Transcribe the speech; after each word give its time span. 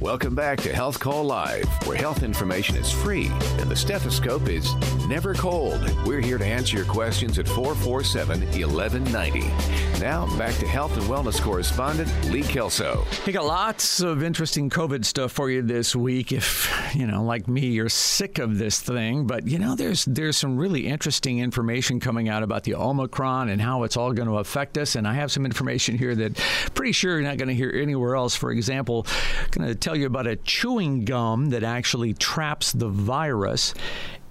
Welcome 0.00 0.34
back 0.34 0.60
to 0.60 0.74
Health 0.74 1.00
Call 1.00 1.24
Live, 1.24 1.64
where 1.86 1.96
health 1.96 2.22
information 2.22 2.76
is 2.76 2.92
free 2.92 3.28
and 3.58 3.70
the 3.70 3.74
stethoscope 3.74 4.46
is 4.46 4.74
never 5.06 5.32
cold. 5.32 5.80
We're 6.04 6.20
here 6.20 6.36
to 6.36 6.44
answer 6.44 6.76
your 6.76 6.84
questions 6.84 7.38
at 7.38 7.48
447 7.48 8.40
1190. 8.40 9.98
Now, 9.98 10.26
back 10.36 10.54
to 10.56 10.66
health 10.66 10.94
and 10.98 11.04
wellness 11.04 11.40
correspondent 11.40 12.12
Lee 12.30 12.42
Kelso. 12.42 13.06
We 13.26 13.32
got 13.32 13.46
lots 13.46 14.00
of 14.00 14.22
interesting 14.22 14.68
COVID 14.68 15.06
stuff 15.06 15.32
for 15.32 15.50
you 15.50 15.62
this 15.62 15.96
week. 15.96 16.30
If, 16.30 16.70
you 16.94 17.06
know, 17.06 17.24
like 17.24 17.48
me, 17.48 17.68
you're 17.68 17.88
sick 17.88 18.38
of 18.38 18.58
this 18.58 18.78
thing, 18.78 19.26
but, 19.26 19.46
you 19.46 19.58
know, 19.58 19.76
there's, 19.76 20.04
there's 20.04 20.36
some 20.36 20.58
really 20.58 20.86
interesting 20.86 21.38
information 21.38 22.00
coming 22.00 22.28
out 22.28 22.42
about 22.42 22.64
the 22.64 22.74
Omicron 22.74 23.48
and 23.48 23.62
how 23.62 23.84
it's 23.84 23.96
all 23.96 24.12
going 24.12 24.28
to 24.28 24.36
affect 24.36 24.76
us. 24.76 24.94
And 24.94 25.08
I 25.08 25.14
have 25.14 25.32
some 25.32 25.46
information 25.46 25.96
here 25.96 26.14
that 26.16 26.36
pretty 26.74 26.92
sure 26.92 27.12
you're 27.18 27.26
not 27.26 27.38
going 27.38 27.48
to 27.48 27.54
hear 27.54 27.70
anywhere 27.70 28.14
else. 28.14 28.36
For 28.36 28.50
example, 28.50 29.06
going 29.52 29.66
to 29.66 29.85
tell 29.86 29.94
you 29.94 30.06
about 30.06 30.26
a 30.26 30.34
chewing 30.34 31.04
gum 31.04 31.50
that 31.50 31.62
actually 31.62 32.12
traps 32.12 32.72
the 32.72 32.88
virus 32.88 33.72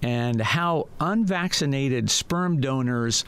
and 0.02 0.38
how 0.38 0.86
unvaccinated 1.00 2.10
sperm 2.10 2.60
donors 2.60 3.24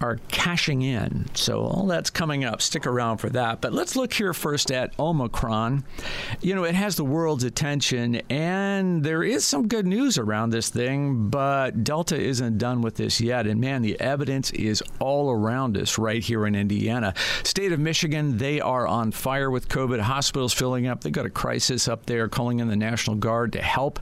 are 0.00 0.18
cashing 0.28 0.82
in. 0.82 1.26
So 1.34 1.60
all 1.60 1.86
that's 1.86 2.10
coming 2.10 2.44
up. 2.44 2.60
Stick 2.60 2.86
around 2.86 3.18
for 3.18 3.30
that. 3.30 3.60
But 3.60 3.72
let's 3.72 3.94
look 3.94 4.12
here 4.12 4.34
first 4.34 4.70
at 4.72 4.92
Omicron. 4.98 5.84
You 6.40 6.54
know, 6.54 6.64
it 6.64 6.74
has 6.74 6.96
the 6.96 7.04
world's 7.04 7.44
attention, 7.44 8.16
and 8.28 9.04
there 9.04 9.22
is 9.22 9.44
some 9.44 9.68
good 9.68 9.86
news 9.86 10.18
around 10.18 10.50
this 10.50 10.68
thing, 10.68 11.28
but 11.28 11.84
Delta 11.84 12.20
isn't 12.20 12.58
done 12.58 12.82
with 12.82 12.96
this 12.96 13.20
yet. 13.20 13.46
And 13.46 13.60
man, 13.60 13.82
the 13.82 13.98
evidence 14.00 14.50
is 14.50 14.82
all 14.98 15.30
around 15.30 15.78
us 15.78 15.96
right 15.96 16.22
here 16.22 16.46
in 16.46 16.54
Indiana. 16.54 17.14
State 17.44 17.72
of 17.72 17.78
Michigan, 17.78 18.36
they 18.38 18.60
are 18.60 18.86
on 18.86 19.12
fire 19.12 19.50
with 19.50 19.68
COVID. 19.68 20.00
Hospitals 20.00 20.52
filling 20.52 20.88
up. 20.88 21.02
They've 21.02 21.12
got 21.12 21.26
a 21.26 21.30
crisis 21.30 21.86
up 21.86 22.06
there, 22.06 22.28
calling 22.28 22.58
in 22.58 22.68
the 22.68 22.76
National 22.76 23.16
Guard 23.16 23.52
to 23.52 23.62
help. 23.62 24.00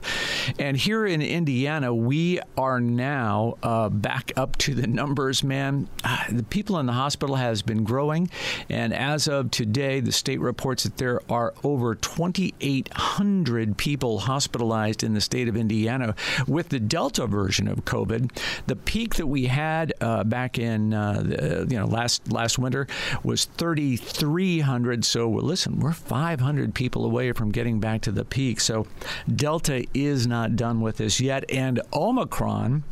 And 0.57 0.75
here 0.75 1.05
in 1.05 1.21
Indiana, 1.21 1.93
we 1.93 2.39
are 2.57 2.79
now 2.79 3.57
uh, 3.61 3.89
back 3.89 4.31
up 4.35 4.57
to 4.57 4.73
the 4.73 4.87
numbers, 4.87 5.43
man 5.43 5.82
uh, 6.03 6.23
the 6.29 6.43
people 6.43 6.79
in 6.79 6.85
the 6.85 6.93
hospital 6.93 7.35
has 7.35 7.61
been 7.61 7.83
growing, 7.83 8.29
and 8.69 8.93
as 8.93 9.27
of 9.27 9.51
today, 9.51 9.99
the 9.99 10.11
state 10.11 10.39
reports 10.39 10.83
that 10.83 10.97
there 10.97 11.21
are 11.29 11.53
over 11.63 11.95
2,800 11.95 13.77
people 13.77 14.19
hospitalized 14.19 15.03
in 15.03 15.13
the 15.13 15.21
state 15.21 15.47
of 15.47 15.55
Indiana 15.55 16.15
with 16.47 16.69
the 16.69 16.79
Delta 16.79 17.27
version 17.27 17.67
of 17.67 17.85
COVID. 17.85 18.31
The 18.67 18.75
peak 18.75 19.15
that 19.15 19.27
we 19.27 19.45
had 19.45 19.93
uh, 20.01 20.23
back 20.23 20.57
in 20.57 20.93
uh, 20.93 21.21
the, 21.23 21.67
you 21.69 21.77
know 21.77 21.85
last 21.85 22.31
last 22.31 22.57
winter 22.57 22.87
was 23.23 23.45
3,300. 23.45 25.05
So 25.05 25.29
listen, 25.29 25.79
we're 25.79 25.93
500 25.93 26.73
people 26.73 27.05
away 27.05 27.31
from 27.31 27.51
getting 27.51 27.79
back 27.79 28.01
to 28.01 28.11
the 28.11 28.25
peak. 28.25 28.59
So 28.59 28.87
Delta 29.33 29.85
is 29.93 30.27
not 30.27 30.55
done 30.55 30.81
with 30.81 30.97
this 30.97 31.19
yet, 31.19 31.49
and 31.49 31.81
Omicron 31.93 32.83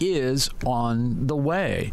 is 0.00 0.48
on 0.64 1.26
the 1.26 1.36
way. 1.36 1.92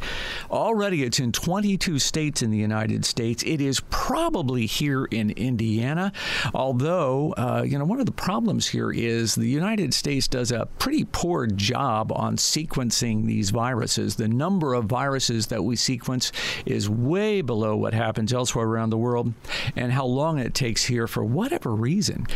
Already, 0.50 1.04
it's 1.04 1.20
in 1.20 1.32
22 1.32 2.00
states 2.00 2.42
in 2.42 2.52
the 2.52 2.58
United 2.58 3.06
States. 3.06 3.44
It 3.44 3.62
is 3.62 3.80
probably 3.90 4.66
here 4.66 5.06
in 5.06 5.32
Indiana, 5.32 6.12
although, 6.54 7.34
uh, 7.38 7.64
you 7.66 7.78
know, 7.78 7.86
one 7.86 8.00
of 8.00 8.06
the 8.06 8.12
problems 8.12 8.68
here 8.68 8.92
is 8.92 9.36
the 9.36 9.48
United 9.48 9.94
States 9.94 10.28
does 10.28 10.52
a 10.52 10.68
pretty 10.80 11.06
poor 11.12 11.48
job 11.48 12.12
on 12.12 12.38
sequencing 12.38 13.26
these 13.26 13.50
viruses. 13.50 14.16
The 14.16 14.28
number 14.28 14.74
of 14.74 14.86
viruses 14.86 15.48
that 15.48 15.64
we 15.64 15.76
sequence 15.76 16.32
is 16.66 16.90
way 16.90 17.42
below 17.42 17.76
what 17.76 17.94
happens 17.94 18.34
elsewhere 18.34 18.66
around 18.66 18.90
the 18.90 18.98
world, 18.98 19.34
and 19.76 19.92
how 19.92 20.06
long 20.06 20.40
it 20.40 20.54
takes 20.54 20.86
here, 20.86 21.08
for 21.08 21.24
whatever 21.24 21.74
reason, 21.74 22.28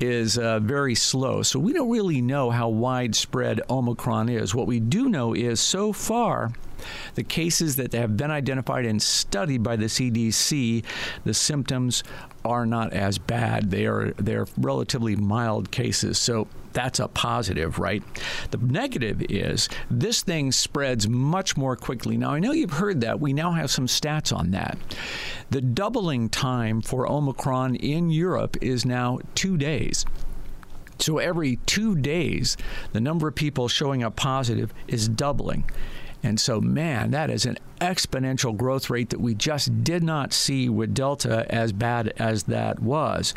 is 0.00 0.38
uh, 0.38 0.60
very 0.60 0.94
slow. 0.94 1.42
So 1.42 1.58
we 1.58 1.72
don't 1.72 1.90
really 1.90 2.20
know 2.20 2.50
how 2.50 2.68
widespread 2.68 3.60
Omicron 3.68 4.28
is. 4.28 4.54
What 4.54 4.66
we 4.66 4.80
do 4.80 4.97
do 4.98 5.08
know 5.08 5.32
is 5.32 5.60
so 5.60 5.92
far, 5.92 6.50
the 7.14 7.22
cases 7.22 7.76
that 7.76 7.92
have 7.92 8.16
been 8.16 8.30
identified 8.30 8.84
and 8.84 9.00
studied 9.00 9.62
by 9.62 9.76
the 9.76 9.86
CDC, 9.86 10.84
the 11.24 11.34
symptoms 11.34 12.02
are 12.44 12.66
not 12.66 12.92
as 12.92 13.18
bad. 13.18 13.70
They 13.70 13.86
are 13.86 14.12
they're 14.16 14.46
relatively 14.56 15.14
mild 15.14 15.70
cases. 15.70 16.18
So 16.18 16.48
that's 16.72 16.98
a 16.98 17.08
positive, 17.08 17.78
right? 17.78 18.02
The 18.50 18.58
negative 18.58 19.22
is 19.28 19.68
this 19.90 20.22
thing 20.22 20.52
spreads 20.52 21.08
much 21.08 21.56
more 21.56 21.76
quickly. 21.76 22.16
Now, 22.16 22.30
I 22.30 22.40
know 22.40 22.52
you've 22.52 22.72
heard 22.72 23.00
that. 23.02 23.20
We 23.20 23.32
now 23.32 23.52
have 23.52 23.70
some 23.70 23.86
stats 23.86 24.36
on 24.36 24.50
that. 24.52 24.78
The 25.50 25.60
doubling 25.60 26.28
time 26.28 26.80
for 26.82 27.10
Omicron 27.10 27.76
in 27.76 28.10
Europe 28.10 28.56
is 28.60 28.84
now 28.84 29.18
two 29.34 29.56
days. 29.56 30.04
So 30.98 31.18
every 31.18 31.56
two 31.66 31.96
days, 31.96 32.56
the 32.92 33.00
number 33.00 33.28
of 33.28 33.34
people 33.34 33.68
showing 33.68 34.02
up 34.02 34.16
positive 34.16 34.74
is 34.86 35.08
doubling. 35.08 35.70
And 36.22 36.40
so, 36.40 36.60
man, 36.60 37.10
that 37.12 37.30
is 37.30 37.46
an 37.46 37.58
exponential 37.80 38.56
growth 38.56 38.90
rate 38.90 39.10
that 39.10 39.20
we 39.20 39.34
just 39.34 39.84
did 39.84 40.02
not 40.02 40.32
see 40.32 40.68
with 40.68 40.94
Delta 40.94 41.46
as 41.48 41.72
bad 41.72 42.12
as 42.16 42.44
that 42.44 42.80
was. 42.80 43.34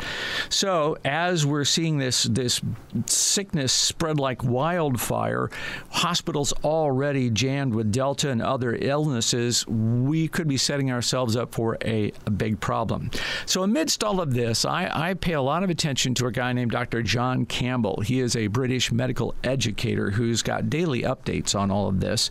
So, 0.48 0.96
as 1.04 1.46
we're 1.46 1.64
seeing 1.64 1.98
this 1.98 2.24
this 2.24 2.60
sickness 3.06 3.72
spread 3.72 4.18
like 4.18 4.42
wildfire, 4.42 5.50
hospitals 5.90 6.52
already 6.64 7.30
jammed 7.30 7.74
with 7.74 7.92
Delta 7.92 8.30
and 8.30 8.42
other 8.42 8.76
illnesses, 8.80 9.66
we 9.66 10.28
could 10.28 10.48
be 10.48 10.56
setting 10.56 10.90
ourselves 10.90 11.36
up 11.36 11.54
for 11.54 11.78
a, 11.84 12.12
a 12.26 12.30
big 12.30 12.60
problem. 12.60 13.10
So, 13.46 13.62
amidst 13.62 14.02
all 14.02 14.20
of 14.20 14.34
this, 14.34 14.64
I, 14.64 14.90
I 14.92 15.14
pay 15.14 15.34
a 15.34 15.42
lot 15.42 15.62
of 15.62 15.70
attention 15.70 16.14
to 16.14 16.26
a 16.26 16.32
guy 16.32 16.52
named 16.52 16.72
Dr. 16.72 17.02
John 17.02 17.46
Campbell. 17.46 18.00
He 18.00 18.20
is 18.20 18.34
a 18.34 18.48
British 18.48 18.90
medical 18.90 19.34
educator 19.44 20.10
who's 20.10 20.42
got 20.42 20.68
daily 20.68 21.02
updates 21.02 21.58
on 21.58 21.70
all 21.70 21.88
of 21.88 22.00
this. 22.00 22.30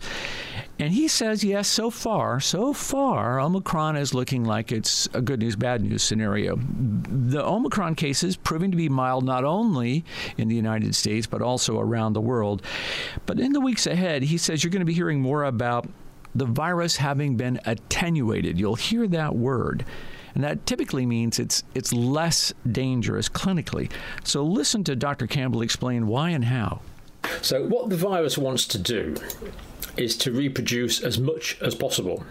And 0.82 0.92
he 0.92 1.06
says, 1.06 1.44
yes, 1.44 1.68
so 1.68 1.90
far, 1.90 2.40
so 2.40 2.72
far, 2.72 3.38
Omicron 3.38 3.94
is 3.94 4.14
looking 4.14 4.44
like 4.44 4.72
it's 4.72 5.08
a 5.14 5.20
good 5.20 5.38
news, 5.38 5.54
bad 5.54 5.80
news 5.80 6.02
scenario. 6.02 6.56
The 6.56 7.40
Omicron 7.40 7.94
cases 7.94 8.34
proving 8.34 8.72
to 8.72 8.76
be 8.76 8.88
mild 8.88 9.24
not 9.24 9.44
only 9.44 10.04
in 10.36 10.48
the 10.48 10.56
United 10.56 10.96
States, 10.96 11.24
but 11.24 11.40
also 11.40 11.78
around 11.78 12.14
the 12.14 12.20
world. 12.20 12.62
But 13.26 13.38
in 13.38 13.52
the 13.52 13.60
weeks 13.60 13.86
ahead, 13.86 14.24
he 14.24 14.36
says 14.36 14.64
you're 14.64 14.72
going 14.72 14.80
to 14.80 14.84
be 14.84 14.92
hearing 14.92 15.20
more 15.20 15.44
about 15.44 15.88
the 16.34 16.46
virus 16.46 16.96
having 16.96 17.36
been 17.36 17.60
attenuated. 17.64 18.58
You'll 18.58 18.74
hear 18.74 19.06
that 19.06 19.36
word. 19.36 19.86
And 20.34 20.42
that 20.42 20.66
typically 20.66 21.06
means 21.06 21.38
it's 21.38 21.62
it's 21.76 21.92
less 21.92 22.52
dangerous 22.72 23.28
clinically. 23.28 23.88
So 24.24 24.42
listen 24.42 24.82
to 24.82 24.96
Dr. 24.96 25.28
Campbell 25.28 25.62
explain 25.62 26.08
why 26.08 26.30
and 26.30 26.46
how. 26.46 26.80
So 27.40 27.68
what 27.68 27.88
the 27.88 27.96
virus 27.96 28.36
wants 28.36 28.66
to 28.66 28.78
do 28.78 29.14
is 29.96 30.16
to 30.18 30.32
reproduce 30.32 31.00
as 31.02 31.18
much 31.18 31.58
as 31.60 31.74
possible. 31.74 32.24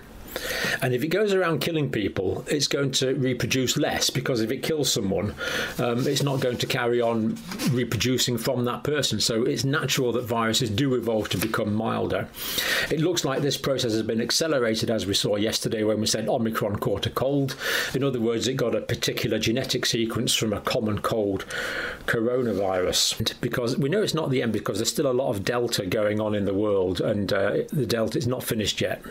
And 0.81 0.93
if 0.93 1.03
it 1.03 1.09
goes 1.09 1.33
around 1.33 1.59
killing 1.59 1.89
people, 1.91 2.45
it's 2.47 2.67
going 2.67 2.91
to 2.91 3.13
reproduce 3.15 3.77
less 3.77 4.09
because 4.09 4.41
if 4.41 4.51
it 4.51 4.63
kills 4.63 4.91
someone, 4.91 5.35
um, 5.77 6.07
it's 6.07 6.23
not 6.23 6.39
going 6.39 6.57
to 6.57 6.67
carry 6.67 7.01
on 7.01 7.37
reproducing 7.71 8.37
from 8.37 8.65
that 8.65 8.83
person. 8.83 9.19
So 9.19 9.43
it's 9.43 9.63
natural 9.63 10.11
that 10.13 10.23
viruses 10.23 10.69
do 10.69 10.95
evolve 10.95 11.29
to 11.29 11.37
become 11.37 11.73
milder. 11.73 12.27
It 12.89 12.99
looks 12.99 13.25
like 13.25 13.41
this 13.41 13.57
process 13.57 13.93
has 13.93 14.03
been 14.03 14.21
accelerated, 14.21 14.89
as 14.89 15.05
we 15.05 15.13
saw 15.13 15.35
yesterday 15.35 15.83
when 15.83 15.99
we 15.99 16.07
said 16.07 16.27
Omicron 16.27 16.77
caught 16.77 17.05
a 17.05 17.09
cold. 17.09 17.55
In 17.93 18.03
other 18.03 18.19
words, 18.19 18.47
it 18.47 18.55
got 18.55 18.75
a 18.75 18.81
particular 18.81 19.39
genetic 19.39 19.85
sequence 19.85 20.33
from 20.33 20.53
a 20.53 20.61
common 20.61 20.99
cold 20.99 21.45
coronavirus. 22.05 23.39
Because 23.41 23.77
we 23.77 23.89
know 23.89 24.01
it's 24.01 24.13
not 24.13 24.29
the 24.29 24.41
end 24.41 24.53
because 24.53 24.77
there's 24.77 24.89
still 24.89 25.09
a 25.09 25.13
lot 25.13 25.29
of 25.29 25.43
Delta 25.43 25.85
going 25.85 26.19
on 26.19 26.35
in 26.35 26.45
the 26.45 26.53
world, 26.53 27.01
and 27.01 27.31
uh, 27.31 27.57
the 27.71 27.85
Delta 27.85 28.17
is 28.17 28.27
not 28.27 28.43
finished 28.43 28.81
yet. 28.81 29.01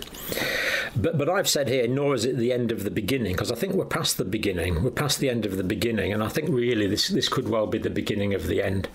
But 0.97 1.19
but, 1.19 1.28
I've 1.28 1.49
said 1.49 1.69
here, 1.69 1.87
nor 1.87 2.15
is 2.15 2.25
it 2.25 2.37
the 2.37 2.53
end 2.53 2.73
of 2.73 2.84
the 2.84 2.91
beginning, 2.91 3.33
because 3.33 3.53
I 3.53 3.55
think 3.55 3.75
we're 3.75 3.84
past 3.84 4.19
the 4.19 4.25
beginning. 4.25 4.83
We're 4.83 4.91
past 4.91 5.21
the 5.21 5.31
end 5.31 5.47
of 5.47 5.56
the 5.56 5.65
beginning, 5.65 6.12
and 6.12 6.23
I 6.23 6.28
think 6.28 6.49
really 6.49 6.87
this 6.87 7.09
this 7.09 7.28
could 7.28 7.49
well 7.49 7.67
be 7.67 7.78
the 7.78 7.91
beginning 7.91 8.34
of 8.34 8.47
the 8.47 8.63
end. 8.63 8.89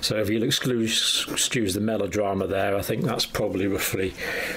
So 0.00 0.16
if 0.16 0.30
you'll 0.30 0.44
exclude, 0.44 0.84
excuse 0.84 1.74
the 1.74 1.80
melodrama 1.80 2.46
there, 2.46 2.76
I 2.76 2.82
think 2.82 3.04
that's 3.04 3.26
probably 3.26 3.66
roughly 3.66 4.14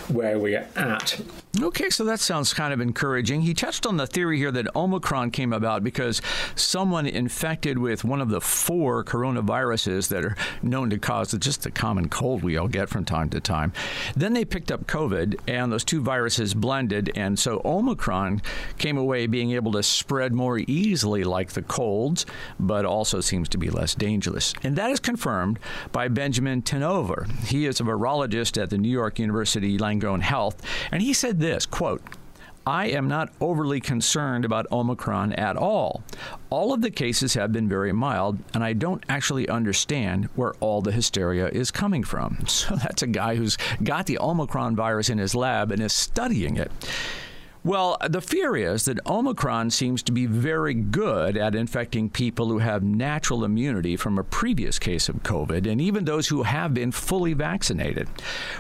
where 0.08 0.40
we're 0.40 0.68
at. 0.76 1.22
Okay, 1.62 1.90
so 1.90 2.06
that 2.06 2.22
sounds 2.22 2.54
kind 2.54 2.74
of 2.74 2.80
encouraging. 2.80 3.42
He 3.42 3.54
touched 3.54 3.86
on 3.86 3.98
the 3.98 4.08
theory 4.08 4.38
here 4.38 4.52
that 4.52 4.74
Omicron 4.74 5.32
came 5.32 5.52
about 5.52 5.84
because 5.84 6.22
someone 6.56 7.06
infected 7.06 7.78
with 7.78 8.06
one 8.06 8.22
of 8.22 8.30
the 8.30 8.40
four 8.40 9.04
coronaviruses 9.04 10.08
that 10.08 10.24
are 10.24 10.38
known 10.62 10.90
to 10.92 10.98
cause 10.98 11.34
just 11.34 11.64
the 11.64 11.72
common 11.72 12.08
cold 12.08 12.42
we 12.42 12.56
all 12.56 12.70
get 12.70 12.88
from 12.88 13.04
time 13.04 13.30
to 13.30 13.42
time. 13.42 13.74
Then 14.16 14.34
they 14.34 14.46
picked 14.46 14.72
up 14.72 14.88
COVID, 14.88 15.40
and 15.48 15.72
those 15.72 15.84
two 15.84 16.02
viruses 16.02 16.54
blended, 16.62 17.12
and 17.16 17.38
so 17.38 17.62
Omicron 17.66 18.42
came 18.78 18.98
away 18.98 19.28
being 19.28 19.52
able 19.52 19.72
to 19.74 19.84
spread 19.84 20.34
more 20.34 20.60
easily 20.60 21.24
like 21.24 21.52
the 21.52 21.62
colds, 21.62 22.26
but 22.60 22.86
also 22.86 23.20
seems 23.20 23.50
to 23.50 23.58
be 23.58 23.70
less 23.70 23.96
dangerous. 23.96 24.54
And 24.64 24.76
that 24.78 24.92
is 24.92 25.00
confirmed 25.00 25.60
by 25.92 26.08
Benjamin 26.08 26.62
tenOever. 26.62 27.30
He 27.46 27.66
is 27.66 27.80
a 27.80 27.84
virologist 27.84 28.62
at 28.62 28.70
the 28.70 28.78
New 28.78 28.90
York 28.90 29.20
University 29.20 29.78
Langone 29.78 30.22
Health, 30.22 30.62
and 30.92 31.02
he 31.02 31.14
said 31.14 31.40
this 31.40 31.66
quote, 31.66 32.02
I 32.66 32.88
am 32.88 33.08
not 33.08 33.34
overly 33.40 33.80
concerned 33.80 34.46
about 34.46 34.72
Omicron 34.72 35.34
at 35.34 35.58
all. 35.58 36.04
All 36.50 36.74
of 36.74 36.82
the 36.82 36.92
cases 36.92 37.34
have 37.34 37.52
been 37.52 37.68
very 37.68 37.92
mild, 37.92 38.40
and 38.54 38.64
I 38.64 38.74
don't 38.74 39.04
actually 39.10 39.50
understand 39.50 40.26
where 40.36 40.54
all 40.60 40.82
the 40.82 40.92
hysteria 40.92 41.48
is 41.48 41.72
coming 41.72 42.04
from. 42.04 42.38
So 42.62 42.76
that's 42.76 43.02
a 43.02 43.08
guy 43.08 43.38
who's 43.38 43.58
got 43.82 44.06
the 44.06 44.20
Omicron 44.20 44.76
virus 44.76 45.10
in 45.10 45.18
his 45.18 45.34
lab 45.34 45.72
and 45.72 45.82
is 45.82 45.94
studying 45.94 46.58
it. 46.58 46.72
Well, 47.64 47.98
the 48.10 48.22
fear 48.22 48.56
is 48.56 48.86
that 48.86 49.06
Omicron 49.06 49.70
seems 49.70 50.02
to 50.04 50.12
be 50.12 50.26
very 50.26 50.74
good 50.74 51.38
at 51.38 51.54
infecting 51.54 52.10
people 52.10 52.48
who 52.48 52.58
have 52.58 52.82
natural 52.82 53.46
immunity 53.46 53.96
from 53.96 54.18
a 54.18 54.24
previous 54.24 54.80
case 54.80 55.08
of 55.08 55.22
COVID, 55.22 55.72
and 55.72 55.80
even 55.80 56.06
those 56.06 56.28
who 56.28 56.42
have 56.42 56.74
been 56.74 56.92
fully 56.92 57.34
vaccinated. 57.34 58.10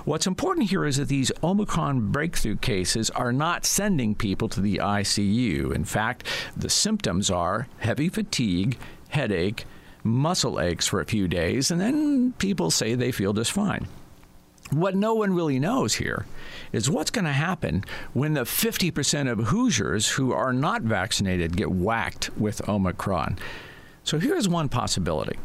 What's 0.06 0.27
important 0.27 0.69
here 0.69 0.86
is 0.86 0.98
that 0.98 1.07
these 1.07 1.31
Omicron 1.44 2.12
breakthrough 2.12 2.57
cases 2.57 3.09
are 3.09 3.33
not 3.33 3.65
sending 3.65 4.13
people 4.13 4.48
to 4.50 4.62
the 4.62 4.77
ICU. 4.77 5.74
In 5.74 5.83
fact, 5.83 6.27
the 6.56 6.69
symptoms 6.69 7.31
are 7.31 7.68
heavy 7.80 8.07
fatigue, 8.07 8.77
headache, 9.09 9.65
muscle 10.04 10.59
aches 10.59 10.86
for 10.86 11.01
a 11.01 11.06
few 11.06 11.27
days, 11.27 11.71
and 11.71 11.81
then 11.81 12.33
people 12.33 12.69
say 12.69 12.94
they 12.94 13.12
feel 13.12 13.33
just 13.33 13.51
fine. 13.51 13.88
What 14.71 14.95
no 14.95 15.13
one 15.13 15.33
really 15.33 15.59
knows 15.59 15.95
here 15.95 16.25
is 16.71 16.89
what's 16.89 17.12
going 17.12 17.25
to 17.25 17.33
happen 17.33 17.83
when 18.13 18.33
the 18.33 18.41
50% 18.44 19.29
of 19.29 19.47
Hoosiers 19.47 20.12
who 20.12 20.31
are 20.31 20.53
not 20.53 20.81
vaccinated 20.81 21.57
get 21.57 21.69
whacked 21.69 22.29
with 22.38 22.68
Omicron. 22.69 23.38
So 24.06 24.18
here's 24.18 24.47
one 24.47 24.69
possibility. 24.69 25.38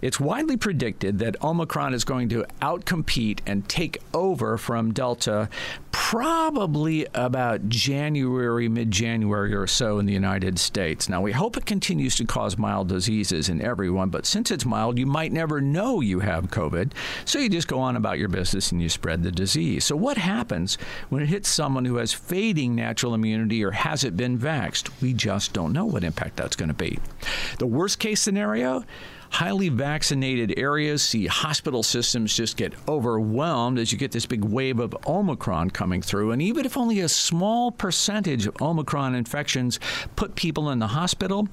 It's 0.00 0.18
widely 0.18 0.56
predicted 0.56 1.18
that 1.20 1.40
Omicron 1.44 1.94
is 1.94 2.02
going 2.04 2.30
to 2.30 2.44
outcompete 2.60 3.40
and 3.46 3.68
take 3.68 3.98
over 4.14 4.56
from 4.56 4.92
Delta 4.92 5.48
probably 6.12 7.06
about 7.14 7.70
January, 7.70 8.68
mid 8.68 8.90
January 8.90 9.54
or 9.54 9.66
so 9.66 9.98
in 9.98 10.04
the 10.04 10.12
United 10.12 10.58
States. 10.58 11.08
Now, 11.08 11.22
we 11.22 11.32
hope 11.32 11.56
it 11.56 11.64
continues 11.64 12.16
to 12.16 12.26
cause 12.26 12.58
mild 12.58 12.88
diseases 12.88 13.48
in 13.48 13.62
everyone, 13.62 14.10
but 14.10 14.26
since 14.26 14.50
it's 14.50 14.66
mild, 14.66 14.98
you 14.98 15.06
might 15.06 15.32
never 15.32 15.58
know 15.58 16.02
you 16.02 16.20
have 16.20 16.50
COVID. 16.50 16.92
So 17.24 17.38
you 17.38 17.48
just 17.48 17.66
go 17.66 17.80
on 17.80 17.96
about 17.96 18.18
your 18.18 18.28
business 18.28 18.72
and 18.72 18.82
you 18.82 18.90
spread 18.90 19.22
the 19.22 19.32
disease. 19.32 19.86
So, 19.86 19.96
what 19.96 20.18
happens 20.18 20.76
when 21.08 21.22
it 21.22 21.30
hits 21.30 21.48
someone 21.48 21.86
who 21.86 21.96
has 21.96 22.12
fading 22.12 22.74
natural 22.74 23.14
immunity 23.14 23.64
or 23.64 23.70
hasn't 23.70 24.14
been 24.14 24.38
vaxxed? 24.38 24.90
We 25.00 25.14
just 25.14 25.54
don't 25.54 25.72
know 25.72 25.86
what 25.86 26.04
impact 26.04 26.36
that's 26.36 26.56
going 26.56 26.68
to 26.68 26.74
be. 26.74 26.98
The 27.58 27.66
worst 27.66 27.98
case 27.98 28.20
scenario, 28.20 28.84
highly 29.32 29.70
vaccinated 29.70 30.58
areas 30.58 31.02
see 31.02 31.26
hospital 31.26 31.82
systems 31.82 32.36
just 32.36 32.56
get 32.56 32.74
overwhelmed 32.86 33.78
as 33.78 33.90
you 33.90 33.96
get 33.96 34.12
this 34.12 34.26
big 34.26 34.44
wave 34.44 34.78
of 34.78 34.94
Omicron 35.06 35.70
coming 35.70 36.02
through. 36.02 36.32
And 36.32 36.42
even 36.42 36.66
if 36.66 36.76
only 36.76 37.00
a 37.00 37.08
small 37.08 37.72
percentage 37.72 38.46
of 38.46 38.60
Omicron 38.60 39.14
infections 39.14 39.80
put 40.16 40.36
people 40.36 40.68
in 40.68 40.80
the 40.80 40.88
hospital, 40.88 41.48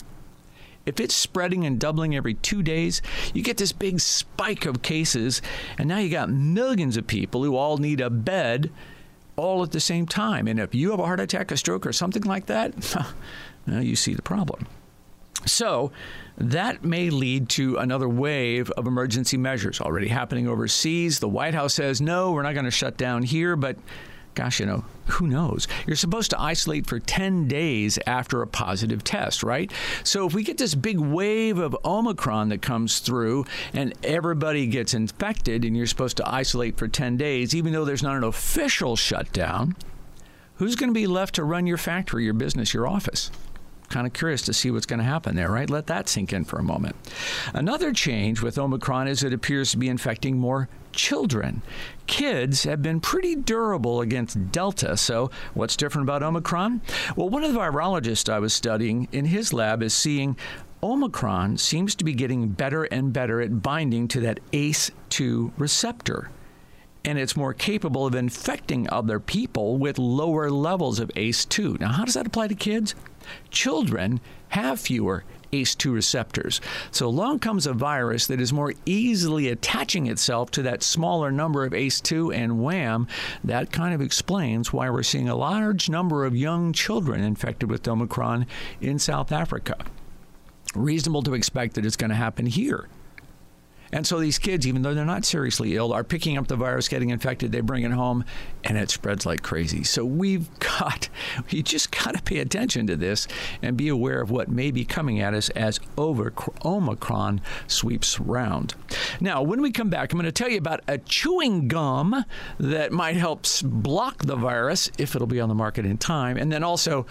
if 0.85 0.99
it's 0.99 1.15
spreading 1.15 1.65
and 1.65 1.79
doubling 1.79 2.15
every 2.15 2.33
two 2.33 2.61
days, 2.61 3.01
you 3.33 3.41
get 3.41 3.55
this 3.57 3.71
big 3.71 4.01
spike 4.01 4.65
of 4.65 4.81
cases, 4.81 5.41
and 5.77 5.87
now 5.87 5.99
you 5.99 6.09
got 6.09 6.29
millions 6.29 6.97
of 6.97 7.07
people 7.07 7.43
who 7.43 7.55
all 7.55 7.77
need 7.77 8.01
a 8.01 8.09
bed 8.09 8.71
all 9.37 9.63
at 9.63 9.71
the 9.71 9.79
same 9.79 10.05
time. 10.05 10.47
And 10.47 10.59
if 10.59 10.75
you 10.75 10.91
have 10.91 10.99
a 10.99 11.05
heart 11.05 11.21
attack, 11.21 11.51
a 11.51 11.57
stroke, 11.57 11.85
or 11.85 11.93
something 11.93 12.23
like 12.23 12.47
that, 12.47 12.73
well, 13.67 13.83
you 13.83 13.95
see 13.95 14.13
the 14.13 14.21
problem. 14.21 14.67
So, 15.45 15.91
that 16.39 16.83
may 16.83 17.09
lead 17.09 17.49
to 17.49 17.77
another 17.77 18.07
wave 18.07 18.71
of 18.71 18.87
emergency 18.87 19.37
measures 19.37 19.81
already 19.81 20.07
happening 20.07 20.47
overseas. 20.47 21.19
The 21.19 21.29
White 21.29 21.53
House 21.53 21.73
says, 21.73 21.99
no, 22.01 22.31
we're 22.31 22.43
not 22.43 22.53
going 22.53 22.65
to 22.65 22.71
shut 22.71 22.97
down 22.97 23.23
here, 23.23 23.55
but 23.55 23.77
gosh, 24.35 24.61
you 24.61 24.65
know, 24.65 24.85
who 25.07 25.27
knows? 25.27 25.67
You're 25.85 25.97
supposed 25.97 26.29
to 26.29 26.39
isolate 26.39 26.87
for 26.87 26.97
10 26.97 27.49
days 27.49 27.99
after 28.07 28.41
a 28.41 28.47
positive 28.47 29.03
test, 29.03 29.43
right? 29.43 29.69
So 30.05 30.25
if 30.25 30.33
we 30.33 30.43
get 30.43 30.57
this 30.57 30.75
big 30.75 30.97
wave 30.97 31.57
of 31.57 31.75
Omicron 31.83 32.49
that 32.49 32.61
comes 32.61 32.99
through 32.99 33.45
and 33.73 33.93
everybody 34.01 34.67
gets 34.67 34.93
infected 34.93 35.65
and 35.65 35.75
you're 35.75 35.87
supposed 35.87 36.15
to 36.17 36.29
isolate 36.33 36.77
for 36.77 36.87
10 36.87 37.17
days, 37.17 37.53
even 37.53 37.73
though 37.73 37.83
there's 37.83 38.03
not 38.03 38.15
an 38.15 38.23
official 38.23 38.95
shutdown, 38.95 39.75
who's 40.55 40.77
going 40.77 40.89
to 40.89 40.93
be 40.93 41.07
left 41.07 41.35
to 41.35 41.43
run 41.43 41.67
your 41.67 41.77
factory, 41.77 42.23
your 42.23 42.33
business, 42.33 42.73
your 42.73 42.87
office? 42.87 43.31
Kind 43.89 44.07
of 44.07 44.13
curious 44.13 44.41
to 44.43 44.53
see 44.53 44.71
what's 44.71 44.85
going 44.85 44.99
to 44.99 45.05
happen 45.05 45.35
there, 45.35 45.51
right? 45.51 45.69
Let 45.69 45.87
that 45.87 46.07
sink 46.07 46.33
in 46.33 46.45
for 46.45 46.59
a 46.59 46.63
moment. 46.63 46.95
Another 47.53 47.91
change 47.91 48.41
with 48.41 48.57
Omicron 48.57 49.07
is 49.07 49.23
it 49.23 49.33
appears 49.33 49.71
to 49.71 49.77
be 49.77 49.89
infecting 49.89 50.37
more 50.37 50.69
children. 50.91 51.61
Kids 52.07 52.63
have 52.63 52.81
been 52.81 52.99
pretty 52.99 53.35
durable 53.35 54.01
against 54.01 54.51
Delta. 54.51 54.97
So, 54.97 55.29
what's 55.53 55.75
different 55.75 56.05
about 56.05 56.23
Omicron? 56.23 56.81
Well, 57.15 57.29
one 57.29 57.43
of 57.43 57.53
the 57.53 57.59
virologists 57.59 58.31
I 58.31 58.39
was 58.39 58.53
studying 58.53 59.07
in 59.11 59.25
his 59.25 59.53
lab 59.53 59.83
is 59.83 59.93
seeing 59.93 60.37
Omicron 60.81 61.57
seems 61.57 61.95
to 61.95 62.03
be 62.03 62.13
getting 62.13 62.49
better 62.49 62.85
and 62.85 63.11
better 63.11 63.41
at 63.41 63.61
binding 63.61 64.07
to 64.09 64.21
that 64.21 64.39
ACE2 64.51 65.51
receptor 65.57 66.31
and 67.05 67.17
it's 67.17 67.35
more 67.35 67.53
capable 67.53 68.05
of 68.05 68.15
infecting 68.15 68.89
other 68.91 69.19
people 69.19 69.77
with 69.77 69.97
lower 69.97 70.49
levels 70.49 70.99
of 70.99 71.09
ACE2. 71.15 71.79
Now, 71.79 71.93
how 71.93 72.05
does 72.05 72.13
that 72.15 72.27
apply 72.27 72.49
to 72.49 72.55
kids? 72.55 72.93
Children 73.51 74.19
have 74.49 74.79
fewer 74.79 75.23
ACE2 75.51 75.93
receptors. 75.93 76.61
So 76.91 77.07
along 77.07 77.39
comes 77.39 77.65
a 77.65 77.73
virus 77.73 78.27
that 78.27 78.41
is 78.41 78.53
more 78.53 78.73
easily 78.85 79.49
attaching 79.49 80.07
itself 80.07 80.51
to 80.51 80.61
that 80.63 80.83
smaller 80.83 81.31
number 81.31 81.65
of 81.65 81.73
ACE2 81.73 82.35
and 82.35 82.61
wham, 82.61 83.07
that 83.43 83.71
kind 83.71 83.93
of 83.93 84.01
explains 84.01 84.71
why 84.71 84.89
we're 84.89 85.03
seeing 85.03 85.29
a 85.29 85.35
large 85.35 85.89
number 85.89 86.25
of 86.25 86.35
young 86.35 86.73
children 86.73 87.23
infected 87.23 87.69
with 87.69 87.87
Omicron 87.87 88.45
in 88.81 88.99
South 88.99 89.31
Africa. 89.31 89.77
Reasonable 90.75 91.23
to 91.23 91.33
expect 91.33 91.75
that 91.75 91.85
it's 91.85 91.95
going 91.95 92.11
to 92.11 92.15
happen 92.15 92.45
here 92.45 92.87
and 93.91 94.05
so 94.05 94.19
these 94.19 94.37
kids, 94.37 94.67
even 94.67 94.83
though 94.83 94.93
they're 94.93 95.05
not 95.05 95.25
seriously 95.25 95.75
ill, 95.75 95.93
are 95.93 96.03
picking 96.03 96.37
up 96.37 96.47
the 96.47 96.55
virus, 96.55 96.87
getting 96.87 97.09
infected. 97.09 97.51
They 97.51 97.61
bring 97.61 97.83
it 97.83 97.91
home, 97.91 98.23
and 98.63 98.77
it 98.77 98.91
spreads 98.91 99.25
like 99.25 99.41
crazy. 99.41 99.83
So 99.83 100.05
we've 100.05 100.47
got, 100.59 101.09
we 101.51 101.63
just 101.63 101.91
got 101.91 102.15
to 102.15 102.21
pay 102.21 102.39
attention 102.39 102.87
to 102.87 102.95
this 102.95 103.27
and 103.61 103.75
be 103.75 103.87
aware 103.87 104.21
of 104.21 104.29
what 104.29 104.49
may 104.49 104.71
be 104.71 104.85
coming 104.85 105.19
at 105.19 105.33
us 105.33 105.49
as 105.49 105.79
over 105.97 106.31
Omicron 106.63 107.41
sweeps 107.67 108.19
round. 108.19 108.75
Now, 109.19 109.41
when 109.41 109.61
we 109.61 109.71
come 109.71 109.89
back, 109.89 110.13
I'm 110.13 110.19
going 110.19 110.25
to 110.25 110.31
tell 110.31 110.49
you 110.49 110.57
about 110.57 110.81
a 110.87 110.99
chewing 110.99 111.67
gum 111.67 112.25
that 112.59 112.91
might 112.91 113.15
help 113.15 113.45
block 113.63 114.25
the 114.25 114.35
virus 114.35 114.91
if 114.97 115.15
it'll 115.15 115.27
be 115.27 115.39
on 115.39 115.49
the 115.49 115.55
market 115.55 115.85
in 115.85 115.97
time, 115.97 116.37
and 116.37 116.51
then 116.51 116.63
also 116.63 117.05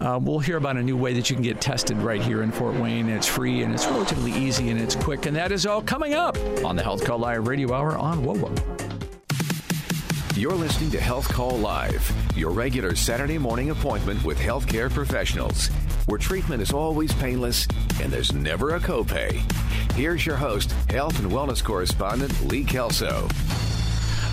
uh, 0.00 0.18
we'll 0.20 0.38
hear 0.38 0.56
about 0.56 0.76
a 0.76 0.82
new 0.82 0.96
way 0.96 1.12
that 1.12 1.28
you 1.28 1.36
can 1.36 1.42
get 1.42 1.60
tested 1.60 1.96
right 1.98 2.22
here 2.22 2.42
in 2.42 2.50
Fort 2.50 2.74
Wayne. 2.76 3.08
It's 3.08 3.26
free 3.26 3.62
and 3.62 3.74
it's 3.74 3.86
relatively 3.86 4.32
easy 4.32 4.70
and 4.70 4.80
it's 4.80 4.96
quick, 4.96 5.26
and 5.26 5.36
that 5.36 5.52
is 5.52 5.66
all 5.66 5.82
coming 5.82 6.14
up 6.14 6.21
up 6.22 6.38
on 6.64 6.76
the 6.76 6.82
Health 6.84 7.04
Call 7.04 7.18
Live 7.18 7.48
Radio 7.48 7.72
Hour 7.72 7.98
on 7.98 8.24
WOWO. 8.24 8.56
You're 10.36 10.52
listening 10.52 10.92
to 10.92 11.00
Health 11.00 11.26
Call 11.28 11.58
Live, 11.58 12.12
your 12.36 12.52
regular 12.52 12.94
Saturday 12.94 13.38
morning 13.38 13.70
appointment 13.70 14.22
with 14.22 14.38
healthcare 14.38 14.88
professionals, 14.88 15.66
where 16.06 16.18
treatment 16.18 16.62
is 16.62 16.72
always 16.72 17.12
painless 17.14 17.66
and 18.00 18.12
there's 18.12 18.32
never 18.32 18.76
a 18.76 18.80
copay. 18.80 19.32
Here's 19.94 20.24
your 20.24 20.36
host, 20.36 20.70
health 20.90 21.18
and 21.18 21.28
wellness 21.28 21.62
correspondent 21.62 22.40
Lee 22.46 22.62
Kelso. 22.62 23.26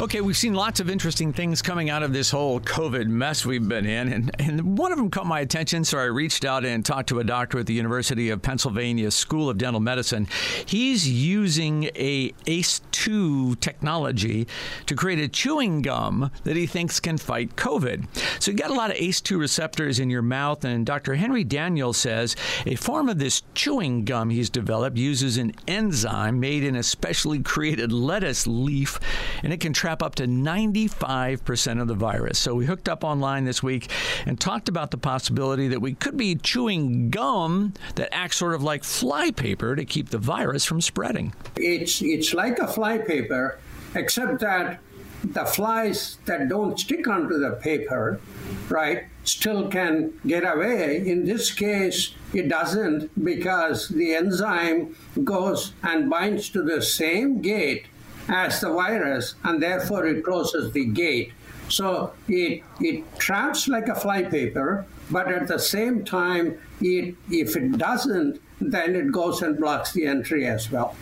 Okay, 0.01 0.21
we've 0.21 0.37
seen 0.37 0.53
lots 0.53 0.79
of 0.79 0.89
interesting 0.89 1.33
things 1.33 1.61
coming 1.61 1.89
out 1.89 2.03
of 2.03 2.13
this 2.13 2.31
whole 2.31 2.61
COVID 2.61 3.07
mess 3.07 3.45
we've 3.45 3.67
been 3.67 3.85
in, 3.85 4.13
and, 4.13 4.31
and 4.39 4.77
one 4.77 4.93
of 4.93 4.97
them 4.97 5.11
caught 5.11 5.25
my 5.25 5.41
attention, 5.41 5.83
so 5.83 5.97
I 5.97 6.05
reached 6.05 6.45
out 6.45 6.63
and 6.63 6.85
talked 6.85 7.09
to 7.09 7.19
a 7.19 7.23
doctor 7.25 7.59
at 7.59 7.65
the 7.65 7.73
University 7.73 8.29
of 8.29 8.41
Pennsylvania 8.41 9.11
School 9.11 9.49
of 9.49 9.57
Dental 9.57 9.81
Medicine. 9.81 10.29
He's 10.65 11.09
using 11.09 11.89
a 11.95 12.29
ACE2 12.45 13.59
technology 13.59 14.47
to 14.85 14.95
create 14.95 15.19
a 15.19 15.27
chewing 15.27 15.81
gum 15.81 16.31
that 16.45 16.55
he 16.55 16.65
thinks 16.65 17.01
can 17.01 17.17
fight 17.17 17.57
COVID. 17.57 18.05
So 18.41 18.51
you 18.51 18.57
got 18.57 18.71
a 18.71 18.75
lot 18.75 18.91
of 18.91 18.95
ACE2 18.95 19.37
receptors 19.37 19.99
in 19.99 20.09
your 20.09 20.21
mouth, 20.21 20.63
and 20.63 20.85
Dr. 20.85 21.15
Henry 21.15 21.43
Daniell 21.43 21.93
says 21.93 22.37
a 22.65 22.75
form 22.75 23.09
of 23.09 23.19
this 23.19 23.43
chewing 23.53 24.05
gum 24.05 24.29
he's 24.29 24.49
developed 24.49 24.95
uses 24.95 25.37
an 25.37 25.51
enzyme 25.67 26.39
made 26.39 26.63
in 26.63 26.77
a 26.77 26.83
specially 26.83 27.39
created 27.39 27.91
lettuce 27.91 28.47
leaf, 28.47 28.97
and 29.43 29.51
it 29.51 29.59
can 29.59 29.73
trap 29.89 30.03
up 30.03 30.13
to 30.13 30.27
95% 30.27 31.81
of 31.81 31.87
the 31.87 31.95
virus. 31.95 32.37
So 32.37 32.53
we 32.53 32.67
hooked 32.67 32.87
up 32.87 33.03
online 33.03 33.45
this 33.45 33.63
week 33.63 33.89
and 34.27 34.39
talked 34.39 34.69
about 34.69 34.91
the 34.91 34.99
possibility 34.99 35.67
that 35.69 35.81
we 35.81 35.95
could 35.95 36.15
be 36.15 36.35
chewing 36.35 37.09
gum 37.09 37.73
that 37.95 38.13
acts 38.13 38.37
sort 38.37 38.53
of 38.53 38.61
like 38.61 38.83
flypaper 38.83 39.75
to 39.75 39.85
keep 39.85 40.09
the 40.09 40.19
virus 40.19 40.63
from 40.63 40.79
spreading. 40.79 41.33
It's 41.55 42.03
it's 42.03 42.35
like 42.35 42.59
a 42.59 42.67
flypaper, 42.67 43.57
except 43.95 44.41
that 44.41 44.79
the 45.23 45.45
flies 45.45 46.19
that 46.25 46.47
don't 46.49 46.79
stick 46.79 47.07
onto 47.07 47.39
the 47.39 47.53
paper, 47.53 48.21
right, 48.69 49.05
still 49.23 49.69
can 49.69 50.13
get 50.27 50.43
away. 50.43 51.01
In 51.03 51.25
this 51.25 51.51
case, 51.51 52.13
it 52.31 52.47
doesn't 52.47 53.09
because 53.25 53.87
the 53.89 54.13
enzyme 54.13 54.95
goes 55.23 55.73
and 55.81 56.11
binds 56.11 56.47
to 56.49 56.61
the 56.61 56.79
same 56.83 57.41
gate 57.41 57.87
as 58.29 58.61
the 58.61 58.71
virus, 58.71 59.35
and 59.43 59.61
therefore 59.61 60.05
it 60.05 60.23
closes 60.23 60.71
the 60.71 60.85
gate. 60.85 61.33
So 61.67 62.13
it, 62.27 62.63
it 62.79 63.19
traps 63.19 63.67
like 63.67 63.87
a 63.87 63.95
flypaper, 63.95 64.85
but 65.11 65.31
at 65.31 65.47
the 65.47 65.59
same 65.59 66.03
time, 66.03 66.59
it, 66.81 67.15
if 67.29 67.55
it 67.55 67.77
doesn't, 67.77 68.41
then 68.59 68.95
it 68.95 69.11
goes 69.11 69.41
and 69.41 69.57
blocks 69.57 69.93
the 69.93 70.05
entry 70.05 70.45
as 70.45 70.71
well. 70.71 70.95